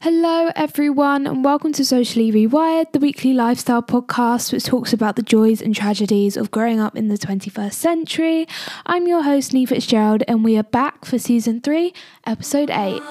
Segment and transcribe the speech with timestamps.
[0.00, 5.24] Hello, everyone, and welcome to Socially Rewired, the weekly lifestyle podcast which talks about the
[5.24, 8.46] joys and tragedies of growing up in the 21st century.
[8.86, 11.92] I'm your host, Lee Fitzgerald, and we are back for season three,
[12.24, 13.02] episode eight.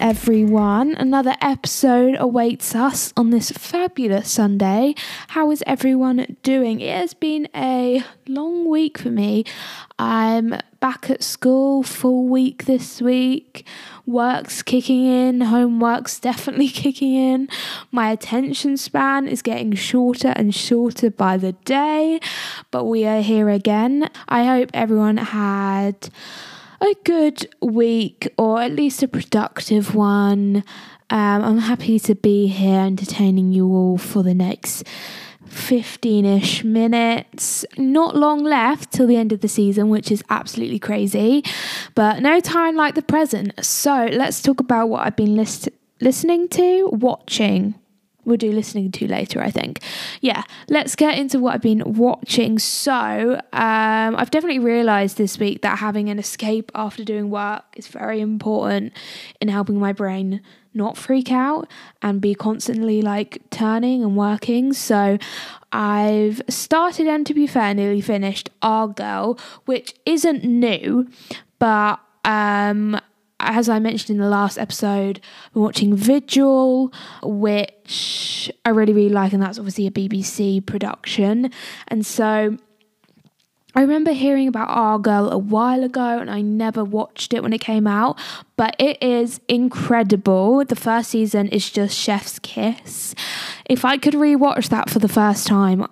[0.00, 0.94] Everyone.
[0.94, 4.94] Another episode awaits us on this fabulous Sunday.
[5.28, 6.80] How is everyone doing?
[6.80, 9.44] It has been a long week for me.
[9.98, 13.66] I'm back at school, full week this week.
[14.06, 17.48] Work's kicking in, homework's definitely kicking in.
[17.92, 22.20] My attention span is getting shorter and shorter by the day,
[22.70, 24.10] but we are here again.
[24.28, 26.08] I hope everyone had
[26.80, 30.64] a good week or at least a productive one.
[31.10, 34.86] Um, I'm happy to be here entertaining you all for the next
[35.46, 37.64] 15 ish minutes.
[37.76, 41.44] Not long left till the end of the season, which is absolutely crazy,
[41.94, 43.52] but no time like the present.
[43.64, 45.68] So let's talk about what I've been list-
[46.00, 47.74] listening to, watching.
[48.30, 49.80] We'll do listening to later, I think.
[50.20, 52.60] Yeah, let's get into what I've been watching.
[52.60, 57.88] So, um, I've definitely realized this week that having an escape after doing work is
[57.88, 58.92] very important
[59.40, 60.42] in helping my brain
[60.74, 61.68] not freak out
[62.02, 64.72] and be constantly like turning and working.
[64.74, 65.18] So,
[65.72, 71.08] I've started and to be fair, nearly finished Our Girl, which isn't new,
[71.58, 73.00] but um
[73.42, 75.20] as I mentioned in the last episode,
[75.54, 81.50] I'm watching Vigil, which I really, really like, and that's obviously a BBC production.
[81.88, 82.56] And so
[83.74, 87.52] I remember hearing about Our Girl a while ago, and I never watched it when
[87.52, 88.18] it came out,
[88.56, 90.64] but it is incredible.
[90.64, 93.14] The first season is just Chef's Kiss.
[93.66, 95.86] If I could rewatch that for the first time,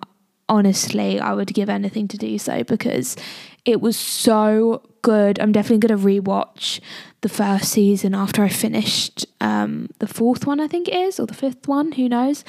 [0.49, 3.15] honestly, I would give anything to do so because
[3.63, 5.39] it was so good.
[5.39, 6.81] I'm definitely going to rewatch
[7.21, 11.25] the first season after I finished um, the fourth one, I think it is, or
[11.25, 12.43] the fifth one, who knows.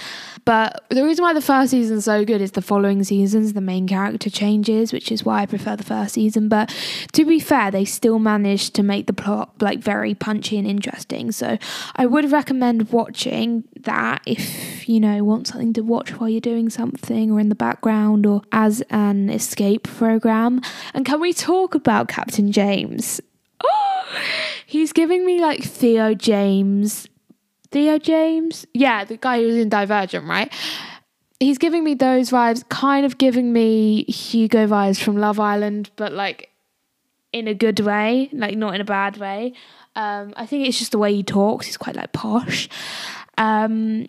[0.44, 3.60] But the reason why the first season is so good is the following seasons, the
[3.60, 6.48] main character changes, which is why I prefer the first season.
[6.48, 6.74] But
[7.12, 11.32] to be fair, they still managed to make the plot like very punchy and interesting.
[11.32, 11.58] So
[11.96, 16.70] I would recommend watching that if you know want something to watch while you're doing
[16.70, 20.60] something or in the background or as an escape program.
[20.94, 23.20] And can we talk about Captain James?
[23.62, 24.39] Oh,
[24.70, 27.08] he's giving me like Theo James.
[27.72, 28.66] Theo James?
[28.72, 30.52] Yeah, the guy who's in Divergent, right?
[31.40, 36.12] He's giving me those vibes, kind of giving me Hugo vibes from Love Island, but
[36.12, 36.50] like
[37.32, 39.54] in a good way, like not in a bad way.
[39.96, 41.66] Um, I think it's just the way he talks.
[41.66, 42.68] He's quite like posh.
[43.38, 44.06] Um,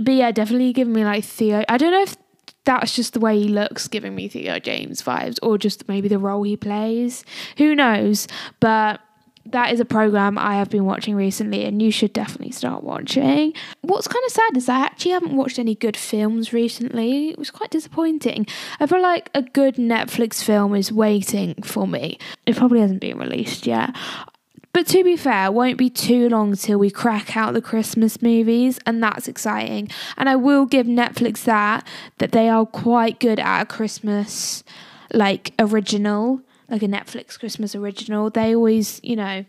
[0.00, 1.64] but yeah, definitely giving me like Theo.
[1.68, 2.16] I don't know if
[2.64, 6.18] that's just the way he looks, giving me Theo James vibes, or just maybe the
[6.18, 7.24] role he plays.
[7.56, 8.28] Who knows?
[8.60, 9.00] But
[9.52, 13.54] that is a program I have been watching recently, and you should definitely start watching.
[13.82, 17.30] What's kind of sad is I actually haven't watched any good films recently.
[17.30, 18.46] It was quite disappointing.
[18.80, 22.18] I feel like a good Netflix film is waiting for me.
[22.46, 23.94] It probably hasn't been released yet.
[24.72, 28.22] But to be fair, it won't be too long till we crack out the Christmas
[28.22, 29.88] movies, and that's exciting.
[30.16, 31.86] And I will give Netflix that,
[32.18, 34.62] that they are quite good at Christmas,
[35.12, 38.30] like, original, like a Netflix Christmas original.
[38.30, 39.44] They always, you know,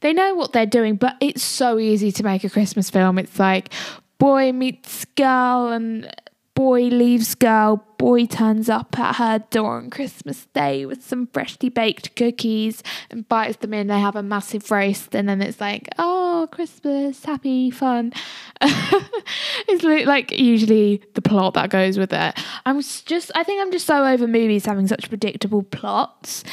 [0.00, 3.18] they know what they're doing, but it's so easy to make a Christmas film.
[3.18, 3.72] It's like
[4.18, 6.08] boy meets girl and
[6.54, 11.68] boy leaves girl, boy turns up at her door on Christmas Day with some freshly
[11.68, 13.86] baked cookies and bites them in.
[13.86, 16.21] They have a massive roast, and then it's like, oh,
[16.52, 18.12] Christmas, happy, fun.
[18.60, 22.38] it's like usually the plot that goes with it.
[22.66, 26.44] I'm just, I think I'm just so over movies having such predictable plots,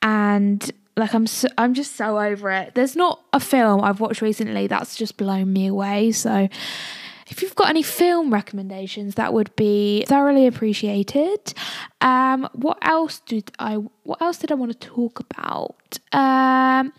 [0.00, 2.74] and like I'm so, I'm just so over it.
[2.74, 6.12] There's not a film I've watched recently that's just blown me away.
[6.12, 6.48] So
[7.28, 11.52] if you've got any film recommendations, that would be thoroughly appreciated.
[12.00, 13.76] Um, what else did I?
[14.04, 15.98] What else did I want to talk about?
[16.12, 16.94] Um,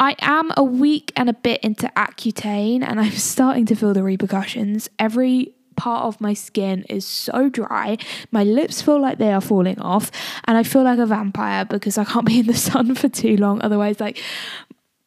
[0.00, 4.02] I am a week and a bit into Accutane, and I'm starting to feel the
[4.02, 4.88] repercussions.
[4.98, 7.98] Every part of my skin is so dry.
[8.30, 10.10] My lips feel like they are falling off,
[10.46, 13.36] and I feel like a vampire because I can't be in the sun for too
[13.36, 13.60] long.
[13.62, 14.18] Otherwise, like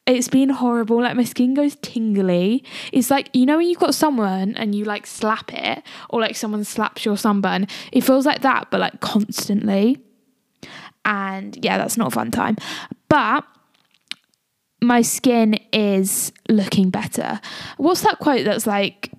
[0.06, 1.02] it's been horrible.
[1.02, 2.64] Like my skin goes tingly.
[2.92, 5.82] It's like you know when you've got someone and you like slap it,
[6.12, 7.68] or like someone slaps your sunburn.
[7.92, 10.00] It feels like that, but like constantly.
[11.04, 12.58] And yeah, that's not a fun time.
[13.10, 13.44] But
[14.84, 17.40] my skin is looking better.
[17.78, 19.12] What's that quote that's like,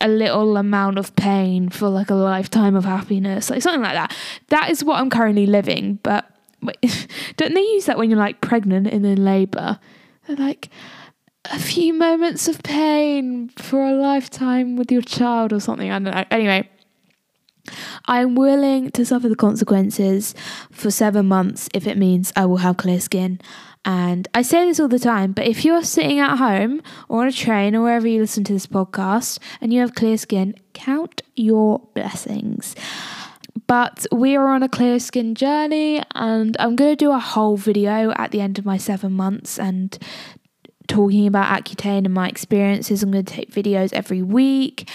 [0.00, 4.16] a little amount of pain for like a lifetime of happiness, like something like that.
[4.48, 5.98] That is what I'm currently living.
[6.02, 6.28] But
[6.62, 7.06] wait,
[7.36, 9.78] don't they use that when you're like pregnant and in labour?
[10.26, 10.70] They're like
[11.46, 15.90] a few moments of pain for a lifetime with your child or something.
[15.90, 16.24] I don't know.
[16.30, 16.68] Anyway.
[18.10, 20.34] I'm willing to suffer the consequences
[20.72, 23.40] for seven months if it means I will have clear skin.
[23.84, 27.28] And I say this all the time, but if you're sitting at home or on
[27.28, 31.22] a train or wherever you listen to this podcast and you have clear skin, count
[31.36, 32.74] your blessings.
[33.68, 37.56] But we are on a clear skin journey, and I'm going to do a whole
[37.56, 39.96] video at the end of my seven months and
[40.88, 43.04] talking about Accutane and my experiences.
[43.04, 44.90] I'm going to take videos every week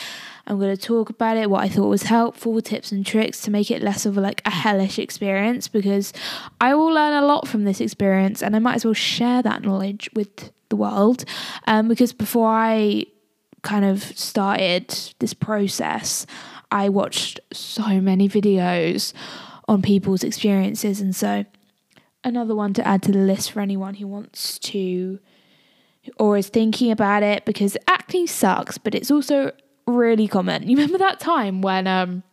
[0.48, 3.52] I'm going to talk about it, what I thought was helpful, tips and tricks to
[3.52, 6.14] make it less of like a hellish experience because
[6.62, 9.64] I will learn a lot from this experience and I might as well share that
[9.64, 11.26] knowledge with the world.
[11.66, 13.06] Um, because before I
[13.64, 16.28] kind of started this process,
[16.72, 19.14] I watched so many videos
[19.68, 21.46] on people's experiences and so
[22.24, 25.20] another one to add to the list for anyone who wants to
[26.18, 29.52] or is thinking about it because acne sucks, but it's also
[29.88, 30.68] really common.
[30.68, 32.24] You remember that time when um,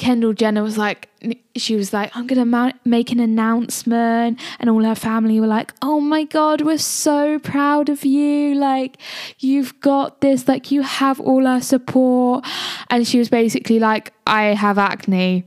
[0.00, 1.08] Kendall Jenner was like,
[1.56, 5.74] she was like, I'm gonna ma- make an announcement, and all her family were like,
[5.82, 8.54] Oh my god, we're so proud of you!
[8.54, 8.96] Like,
[9.38, 12.46] you've got this, like, you have all our support.
[12.88, 15.44] And she was basically like, I have acne.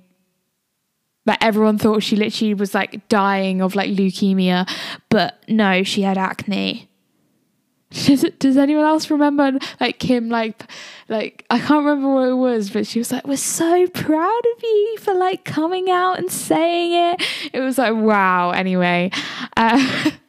[1.25, 4.69] But everyone thought she literally was like dying of like leukemia,
[5.09, 6.89] but no, she had acne.
[7.93, 10.69] Does, does anyone else remember like Kim like
[11.09, 14.63] like I can't remember what it was but she was like we're so proud of
[14.63, 17.21] you for like coming out and saying it.
[17.53, 19.11] It was like wow anyway.
[19.55, 20.11] Uh,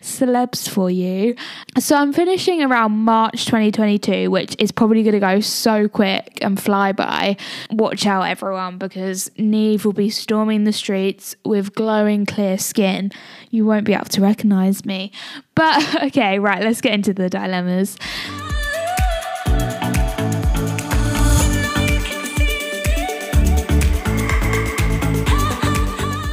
[0.00, 1.34] celebs for you.
[1.78, 6.60] So I'm finishing around March 2022, which is probably going to go so quick and
[6.60, 7.36] fly by.
[7.70, 13.12] Watch out, everyone, because Neve will be storming the streets with glowing clear skin.
[13.50, 15.12] You won't be able to recognize me.
[15.54, 17.96] But okay, right, let's get into the dilemmas.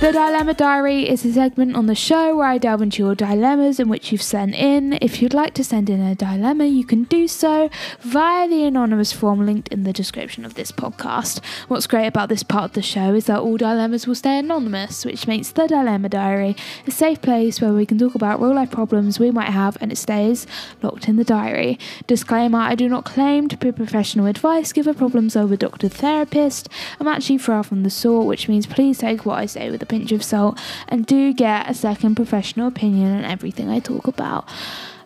[0.01, 3.79] The Dilemma Diary is a segment on the show where I delve into your dilemmas
[3.79, 4.97] in which you've sent in.
[4.99, 7.69] If you'd like to send in a dilemma, you can do so
[7.99, 11.39] via the anonymous form linked in the description of this podcast.
[11.67, 15.05] What's great about this part of the show is that all dilemmas will stay anonymous,
[15.05, 16.55] which makes the Dilemma Diary
[16.87, 19.91] a safe place where we can talk about real life problems we might have and
[19.91, 20.47] it stays
[20.81, 21.77] locked in the diary.
[22.07, 26.69] Disclaimer I do not claim to be professional advice giver problems over doctor therapist.
[26.99, 29.90] I'm actually far from the sort, which means please take what I say with a
[29.91, 30.57] pinch of salt
[30.87, 34.47] and do get a second professional opinion on everything I talk about.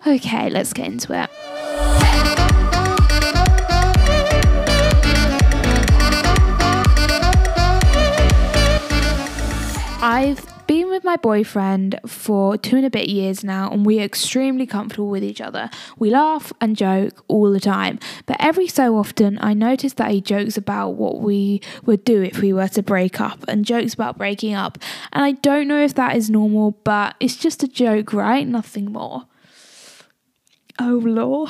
[0.08, 1.30] Okay, let's get into it.
[10.02, 10.55] I've
[10.96, 15.10] with my boyfriend for two and a bit years now, and we are extremely comfortable
[15.10, 15.70] with each other.
[15.98, 20.22] We laugh and joke all the time, but every so often I notice that he
[20.22, 24.18] jokes about what we would do if we were to break up and jokes about
[24.18, 24.78] breaking up.
[25.12, 28.48] And I don't know if that is normal, but it's just a joke, right?
[28.48, 29.28] Nothing more.
[30.80, 31.50] Oh, Lord.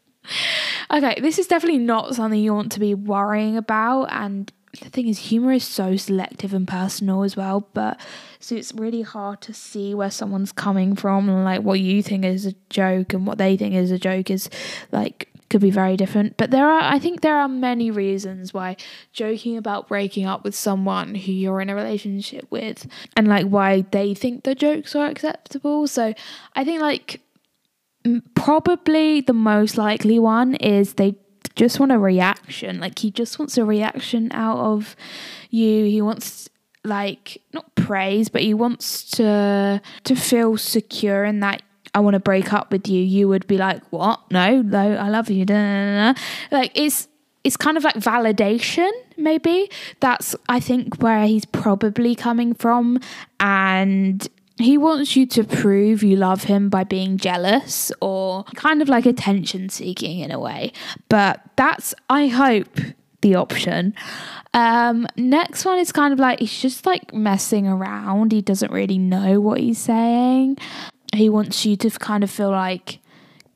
[0.92, 5.08] okay, this is definitely not something you want to be worrying about, and the thing
[5.08, 7.98] is humor is so selective and personal as well but
[8.40, 12.24] so it's really hard to see where someone's coming from and like what you think
[12.24, 14.48] is a joke and what they think is a joke is
[14.92, 16.36] like could be very different.
[16.36, 18.76] But there are i think there are many reasons why
[19.12, 23.82] joking about breaking up with someone who you're in a relationship with and like why
[23.90, 25.86] they think the jokes are acceptable.
[25.86, 26.14] So
[26.54, 27.20] i think like
[28.34, 31.16] probably the most likely one is they
[31.56, 32.78] just want a reaction.
[32.78, 34.94] Like he just wants a reaction out of
[35.50, 35.84] you.
[35.84, 36.48] He wants
[36.84, 41.62] like not praise, but he wants to to feel secure in that
[41.94, 43.02] I want to break up with you.
[43.02, 44.20] You would be like, "What?
[44.30, 46.20] No, no, I love you." Da, da, da.
[46.52, 47.08] Like it's
[47.42, 49.70] it's kind of like validation maybe
[50.00, 52.98] that's i think where he's probably coming from
[53.38, 58.88] and he wants you to prove you love him by being jealous or kind of
[58.88, 60.72] like attention seeking in a way.
[61.08, 62.78] But that's, I hope,
[63.20, 63.94] the option.
[64.54, 68.32] Um, next one is kind of like he's just like messing around.
[68.32, 70.56] He doesn't really know what he's saying.
[71.14, 73.00] He wants you to kind of feel like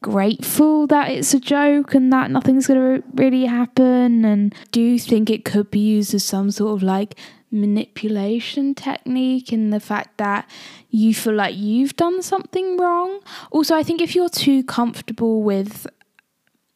[0.02, 4.24] grateful that it's a joke and that nothing's going to really happen.
[4.24, 7.16] And do you think it could be used as some sort of like
[7.50, 10.48] manipulation technique in the fact that
[10.88, 13.20] you feel like you've done something wrong.
[13.50, 15.86] Also, I think if you're too comfortable with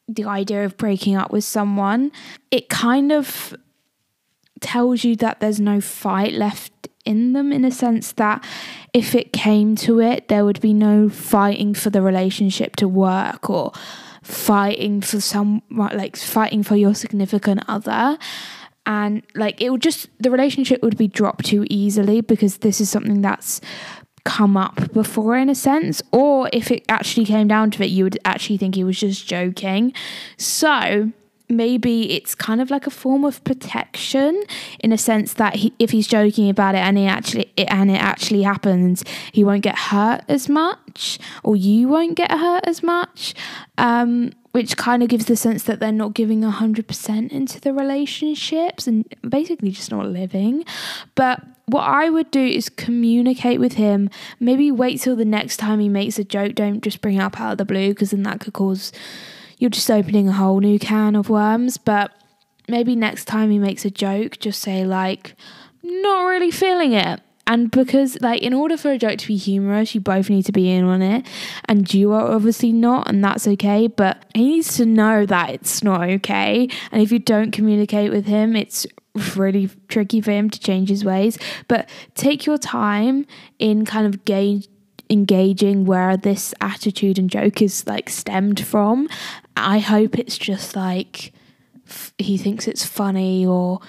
[0.09, 2.13] the idea of breaking up with someone,
[2.51, 3.55] it kind of
[4.61, 6.73] tells you that there's no fight left
[7.05, 8.45] in them in a sense that
[8.93, 13.51] if it came to it, there would be no fighting for the relationship to work
[13.51, 13.73] or
[14.23, 18.19] fighting for some like fighting for your significant other
[18.87, 22.91] and like it would just the relationship would be dropped too easily because this is
[22.91, 23.61] something that's
[24.25, 26.03] come up before in a sense.
[26.13, 29.27] Or if it actually came down to it you would actually think he was just
[29.27, 29.93] joking.
[30.37, 31.13] So
[31.49, 34.43] maybe it's kind of like a form of protection
[34.81, 37.91] in a sense that he, if he's joking about it and he actually it, and
[37.91, 42.83] it actually happens he won't get hurt as much or you won't get hurt as
[42.83, 43.35] much.
[43.77, 48.87] Um, which kind of gives the sense that they're not giving 100% into the relationships
[48.87, 50.65] and basically just not living
[51.17, 54.11] but what I would do is communicate with him.
[54.39, 56.55] Maybe wait till the next time he makes a joke.
[56.55, 58.93] Don't just bring it up out of the blue because then that could cause
[59.59, 61.79] you're just opening a whole new can of worms.
[61.79, 62.13] But
[62.69, 65.37] maybe next time he makes a joke, just say, like,
[65.83, 67.21] not really feeling it.
[67.47, 70.53] And because, like, in order for a joke to be humorous, you both need to
[70.53, 71.27] be in on it.
[71.67, 73.87] And you are obviously not, and that's okay.
[73.87, 76.69] But he needs to know that it's not okay.
[76.91, 78.87] And if you don't communicate with him, it's
[79.37, 81.39] really tricky for him to change his ways.
[81.69, 83.27] But take your time
[83.59, 84.69] in kind of gauge
[85.11, 89.09] engaging where this attitude and joke is like stemmed from.
[89.57, 91.33] I hope it's just like
[91.87, 93.81] f- he thinks it's funny or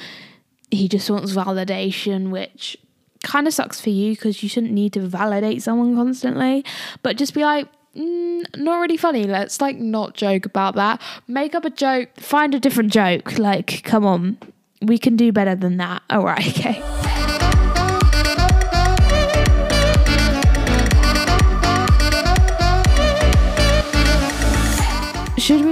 [0.69, 2.77] he just wants validation, which
[3.25, 6.63] kind of sucks for you because you shouldn't need to validate someone constantly.
[7.03, 9.23] But just be like, mm, not really funny.
[9.25, 11.01] Let's like not joke about that.
[11.27, 13.37] Make up a joke, find a different joke.
[13.37, 14.37] Like, come on,
[14.81, 16.03] we can do better than that.
[16.09, 17.04] All right, okay.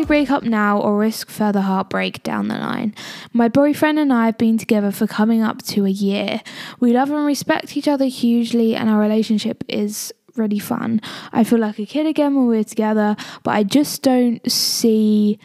[0.05, 2.93] Break up now or risk further heartbreak down the line?
[3.31, 6.41] My boyfriend and I have been together for coming up to a year.
[6.79, 11.01] We love and respect each other hugely, and our relationship is really fun.
[11.31, 15.39] I feel like a kid again when we're together, but I just don't see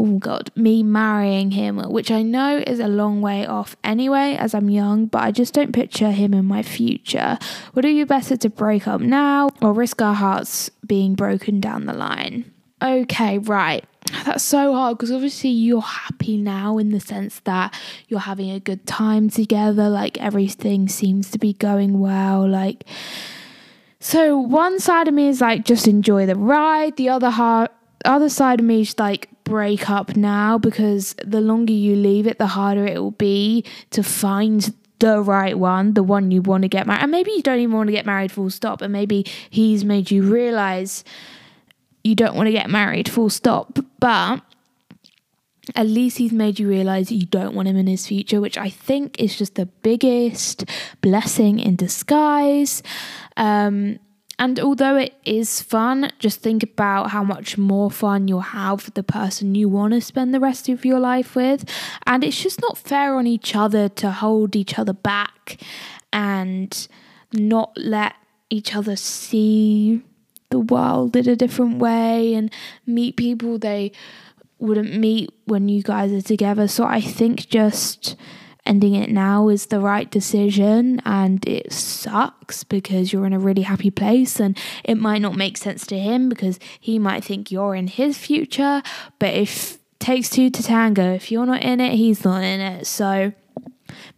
[0.00, 4.54] oh god, me marrying him, which I know is a long way off anyway, as
[4.54, 7.38] I'm young, but I just don't picture him in my future.
[7.74, 11.84] Would it be better to break up now or risk our hearts being broken down
[11.84, 12.50] the line?
[12.82, 13.84] Okay, right.
[14.24, 18.60] That's so hard because obviously you're happy now in the sense that you're having a
[18.60, 19.88] good time together.
[19.88, 22.48] Like everything seems to be going well.
[22.48, 22.84] Like,
[24.00, 26.96] so one side of me is like, just enjoy the ride.
[26.96, 27.70] The other heart,
[28.04, 32.38] other side of me is like, break up now because the longer you leave it,
[32.38, 36.68] the harder it will be to find the right one, the one you want to
[36.68, 37.02] get married.
[37.02, 38.80] And maybe you don't even want to get married full stop.
[38.80, 41.04] And maybe he's made you realize
[42.04, 43.78] you don't want to get married, full stop.
[43.98, 44.42] But
[45.74, 48.70] at least he's made you realize you don't want him in his future, which I
[48.70, 50.64] think is just the biggest
[51.00, 52.82] blessing in disguise.
[53.36, 53.98] Um,
[54.38, 58.94] and although it is fun, just think about how much more fun you'll have with
[58.94, 61.68] the person you want to spend the rest of your life with.
[62.06, 65.60] And it's just not fair on each other to hold each other back
[66.10, 66.88] and
[67.34, 68.14] not let
[68.48, 70.02] each other see
[70.50, 72.52] the world in a different way and
[72.86, 73.92] meet people they
[74.58, 76.68] wouldn't meet when you guys are together.
[76.68, 78.16] So I think just
[78.66, 83.62] ending it now is the right decision and it sucks because you're in a really
[83.62, 87.74] happy place and it might not make sense to him because he might think you're
[87.74, 88.82] in his future
[89.18, 91.12] but if takes two to tango.
[91.14, 92.86] If you're not in it he's not in it.
[92.86, 93.32] So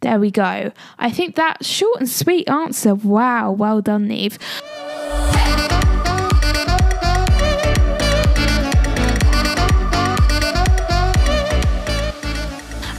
[0.00, 0.72] there we go.
[0.98, 2.94] I think that short and sweet answer.
[2.94, 4.38] Wow well done neve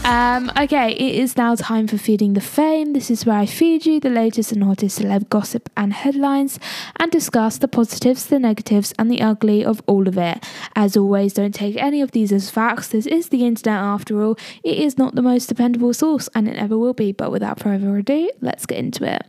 [0.05, 2.91] Um, okay, it is now time for Feeding the Fame.
[2.91, 6.59] This is where I feed you the latest and hottest celeb gossip and headlines
[6.99, 10.43] and discuss the positives, the negatives, and the ugly of all of it.
[10.75, 12.89] As always, don't take any of these as facts.
[12.89, 14.37] This is the internet after all.
[14.61, 17.13] It is not the most dependable source, and it never will be.
[17.13, 19.25] But without further ado, let's get into it.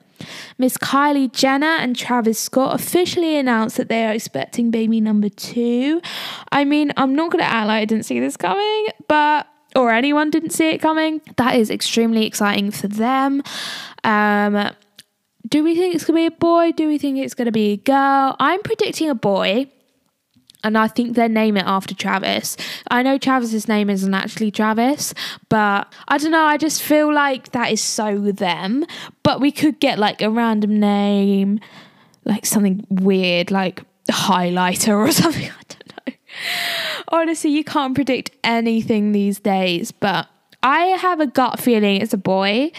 [0.59, 6.01] Miss Kylie Jenner and Travis Scott officially announced that they are expecting baby number two.
[6.51, 9.91] I mean, I'm not going to act like I didn't see this coming, but or
[9.91, 11.21] anyone didn't see it coming.
[11.37, 13.43] That is extremely exciting for them.
[14.05, 14.71] Um,
[15.49, 16.73] do we think it's going to be a boy?
[16.73, 18.37] Do we think it's going to be a girl?
[18.39, 19.69] I'm predicting a boy.
[20.63, 22.57] And I think they name it after Travis.
[22.91, 25.13] I know Travis's name isn't actually Travis,
[25.51, 26.45] but I don't know.
[26.45, 28.87] I just feel like that is so them.
[29.23, 31.61] But we could get like a random name,
[32.25, 35.51] like something weird, like highlighter or something.
[35.51, 36.15] I don't know.
[37.09, 40.29] Honestly, you can't predict anything these days, but
[40.63, 42.73] I have a gut feeling it's a boy.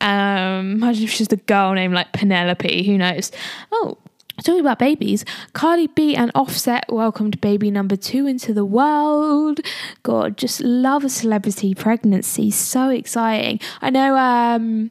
[0.00, 3.32] Um, imagine if she's a girl named like Penelope, who knows?
[3.72, 3.98] Oh,
[4.42, 9.60] Talking about babies, Cardi B and Offset welcomed baby number two into the world.
[10.02, 12.50] God, just love a celebrity pregnancy.
[12.50, 13.60] So exciting.
[13.80, 14.90] I know um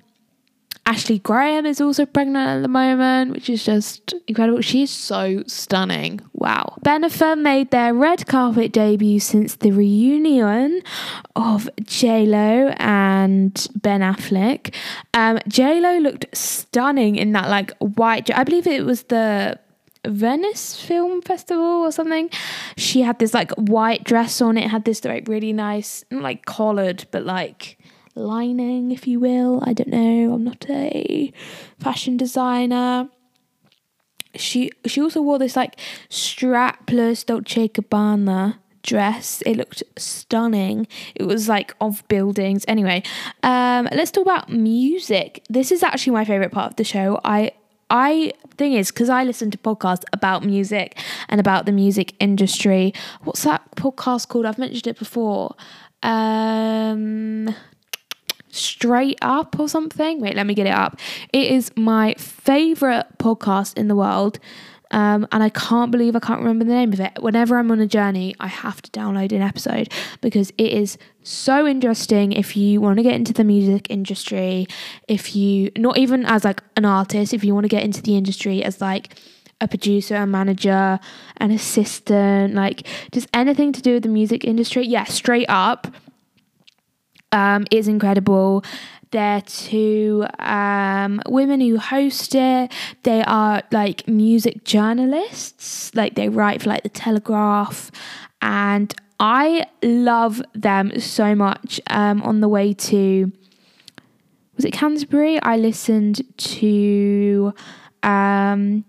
[0.88, 4.62] Ashley Graham is also pregnant at the moment, which is just incredible.
[4.62, 6.22] She's so stunning.
[6.34, 6.78] Wow.
[6.86, 10.82] Bennifer made their red carpet debut since the reunion
[11.36, 14.76] of J-Lo and Ben Affleck.
[15.16, 19.60] Um, J-Lo looked stunning in that like white, I believe it was the
[20.06, 22.30] Venice Film Festival or something.
[22.78, 24.56] She had this like white dress on.
[24.56, 27.80] It had this like really nice, not like collared, but like
[28.16, 29.62] lining, if you will.
[29.66, 30.34] I don't know.
[30.34, 31.32] I'm not a
[31.80, 33.10] fashion designer.
[34.36, 35.80] She she also wore this like
[36.10, 39.42] strapless Dolce Gabbana dress.
[39.46, 40.88] It looked stunning.
[41.16, 42.66] It was like of buildings.
[42.68, 43.04] Anyway,
[43.44, 45.44] um, let's talk about music.
[45.50, 47.20] This is actually my favorite part of the show.
[47.24, 47.52] I
[47.90, 50.98] I thing is because I listen to podcasts about music
[51.30, 52.94] and about the music industry.
[53.24, 54.46] What's that podcast called?
[54.46, 55.56] I've mentioned it before.
[56.02, 57.54] Um,
[58.56, 60.22] Straight Up or something.
[60.22, 61.00] Wait, let me get it up.
[61.34, 64.40] It is my favorite podcast in the world.
[64.92, 67.22] Um, and I can't believe I can't remember the name of it.
[67.22, 71.68] Whenever I'm on a journey, I have to download an episode because it is so
[71.68, 72.32] interesting.
[72.32, 74.68] If you want to get into the music industry,
[75.08, 78.16] if you, not even as like an artist, if you want to get into the
[78.16, 79.16] industry as like
[79.60, 81.00] a producer, a manager,
[81.38, 85.88] an assistant, like just anything to do with the music industry, yeah, straight up
[87.36, 88.64] um, is incredible.
[89.12, 92.72] They're two um, women who host it.
[93.04, 97.92] They are like music journalists, like they write for like the Telegraph,
[98.42, 101.80] and I love them so much.
[101.88, 103.32] Um, on the way to
[104.56, 105.42] was it Canterbury?
[105.42, 107.54] I listened to
[108.04, 108.86] um,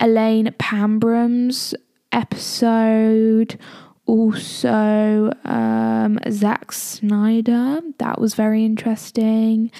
[0.00, 1.74] Elaine Pambrum's
[2.12, 3.58] episode
[4.06, 7.80] also um, Zack Snyder.
[7.98, 9.70] That was very interesting.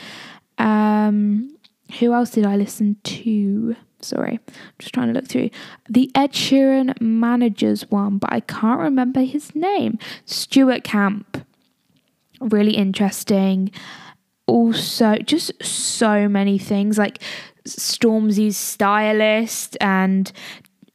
[0.58, 1.56] Um,
[1.98, 3.76] who else did I listen to?
[4.00, 5.50] Sorry, I'm just trying to look through.
[5.88, 9.98] The Ed Sheeran managers one, but I can't remember his name.
[10.24, 11.46] Stuart Camp.
[12.40, 13.70] Really interesting.
[14.46, 17.22] Also, just so many things like
[17.66, 20.30] Stormzy's stylist and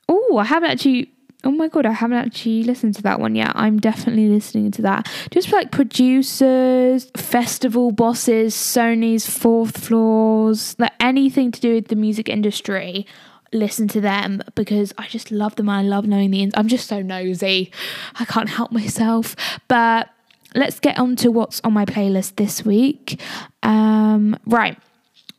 [0.07, 1.11] oh, I haven't actually
[1.45, 3.53] Oh my god, I haven't actually listened to that one yet.
[3.55, 5.09] I'm definitely listening to that.
[5.31, 12.27] Just like producers, festival bosses, Sony's fourth floors, like anything to do with the music
[12.27, 13.05] industry.
[13.53, 15.69] Listen to them because I just love them.
[15.69, 16.41] I love knowing the.
[16.43, 16.53] ins.
[16.57, 17.71] I'm just so nosy.
[18.15, 19.35] I can't help myself.
[19.69, 20.09] But
[20.55, 23.19] let's get on to what's on my playlist this week.
[23.63, 24.77] Um, right.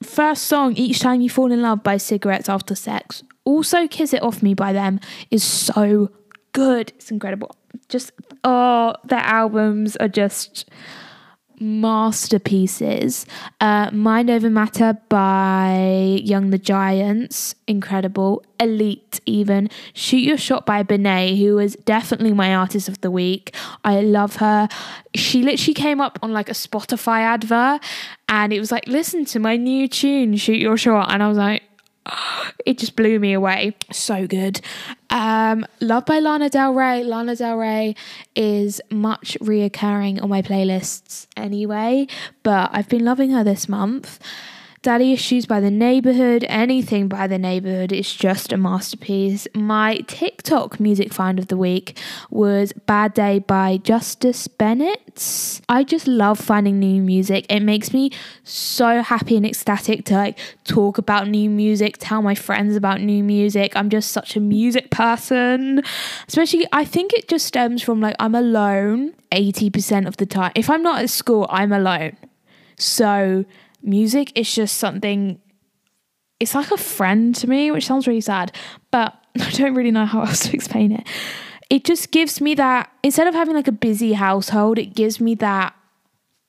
[0.02, 4.22] First song, Each Time You Fall in Love by Cigarettes After Sex also Kiss It
[4.22, 6.10] Off Me by them is so
[6.52, 6.92] good.
[6.96, 7.56] It's incredible.
[7.88, 8.12] Just,
[8.44, 10.68] oh, their albums are just
[11.60, 13.26] masterpieces.
[13.60, 18.42] Uh, Mind Over Matter by Young the Giants, incredible.
[18.58, 19.70] Elite, even.
[19.94, 23.54] Shoot Your Shot by Benee, who was definitely my artist of the week.
[23.84, 24.68] I love her.
[25.14, 27.82] She literally came up on like a Spotify advert
[28.28, 31.12] and it was like, listen to my new tune, Shoot Your Shot.
[31.12, 31.62] And I was like,
[32.66, 33.76] it just blew me away.
[33.92, 34.60] So good.
[35.10, 37.02] Um, Love by Lana Del Rey.
[37.04, 37.94] Lana Del Rey
[38.34, 42.06] is much reoccurring on my playlists anyway,
[42.42, 44.18] but I've been loving her this month.
[44.82, 49.46] Daddy Issues by the Neighborhood, anything by the Neighborhood is just a masterpiece.
[49.54, 51.98] My TikTok music find of the week
[52.30, 55.60] was Bad Day by Justice Bennett.
[55.68, 57.44] I just love finding new music.
[57.50, 58.10] It makes me
[58.42, 63.22] so happy and ecstatic to like talk about new music, tell my friends about new
[63.22, 63.76] music.
[63.76, 65.82] I'm just such a music person.
[66.26, 70.52] Especially I think it just stems from like I'm alone 80% of the time.
[70.54, 72.16] If I'm not at school, I'm alone.
[72.78, 73.44] So
[73.82, 75.40] music is just something
[76.38, 78.50] it's like a friend to me, which sounds really sad,
[78.90, 81.06] but I don't really know how else to explain it.
[81.68, 85.34] It just gives me that instead of having like a busy household, it gives me
[85.36, 85.74] that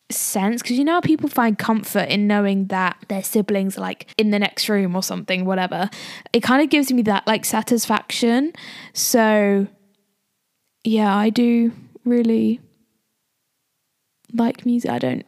[0.10, 4.32] sense because you know people find comfort in knowing that their siblings are like in
[4.32, 5.90] the next room or something whatever?
[6.34, 8.54] It kind of gives me that like satisfaction.
[8.94, 9.68] So
[10.84, 11.72] yeah i do
[12.06, 12.60] really
[14.34, 14.90] like music.
[14.90, 15.26] I don't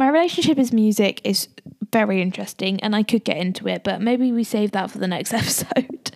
[0.00, 1.46] my relationship is music is
[1.92, 5.06] very interesting and I could get into it, but maybe we save that for the
[5.06, 6.10] next episode.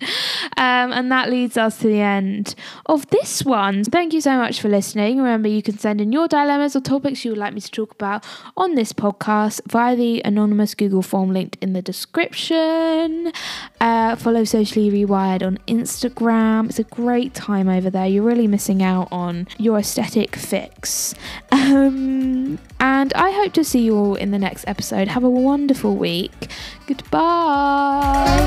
[0.57, 2.55] Um, and that leads us to the end
[2.87, 3.83] of this one.
[3.83, 5.17] Thank you so much for listening.
[5.17, 7.91] Remember, you can send in your dilemmas or topics you would like me to talk
[7.91, 8.25] about
[8.57, 13.31] on this podcast via the anonymous Google form linked in the description.
[13.79, 16.69] Uh, follow Socially Rewired on Instagram.
[16.69, 18.07] It's a great time over there.
[18.07, 21.13] You're really missing out on your aesthetic fix.
[21.51, 25.09] Um, and I hope to see you all in the next episode.
[25.09, 26.49] Have a wonderful week.
[26.87, 28.45] Goodbye.